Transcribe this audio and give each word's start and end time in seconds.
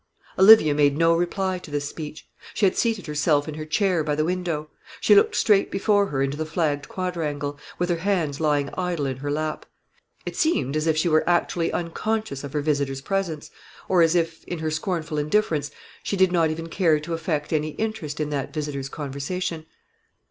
Olivia 0.39 0.73
made 0.73 0.97
no 0.97 1.13
reply 1.15 1.59
to 1.59 1.69
this 1.69 1.87
speech. 1.87 2.27
She 2.55 2.65
had 2.65 2.75
seated 2.75 3.05
herself 3.05 3.47
in 3.47 3.53
her 3.53 3.67
chair 3.67 4.03
by 4.03 4.15
the 4.15 4.25
window; 4.25 4.71
she 4.99 5.13
looked 5.13 5.35
straight 5.35 5.69
before 5.69 6.07
her 6.07 6.23
into 6.23 6.37
the 6.37 6.45
flagged 6.47 6.89
quadrangle, 6.89 7.59
with 7.77 7.89
her 7.91 7.97
hands 7.97 8.39
lying 8.39 8.71
idle 8.73 9.05
in 9.05 9.17
her 9.17 9.29
lap. 9.29 9.67
It 10.25 10.35
seemed 10.35 10.75
as 10.75 10.87
if 10.87 10.97
she 10.97 11.07
were 11.07 11.23
actually 11.29 11.71
unconscious 11.71 12.43
of 12.43 12.53
her 12.53 12.61
visitor's 12.61 13.01
presence, 13.01 13.51
or 13.87 14.01
as 14.01 14.15
if, 14.15 14.43
in 14.45 14.57
her 14.57 14.71
scornful 14.71 15.19
indifference, 15.19 15.69
she 16.01 16.17
did 16.17 16.31
not 16.31 16.49
even 16.49 16.67
care 16.67 16.99
to 16.99 17.13
affect 17.13 17.53
any 17.53 17.69
interest 17.77 18.19
in 18.19 18.31
that 18.31 18.51
visitor's 18.51 18.89
conversation. 18.89 19.67